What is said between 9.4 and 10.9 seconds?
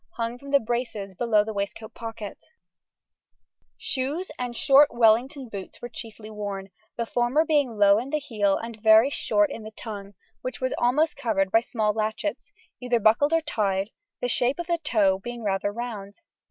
in the tongue, which was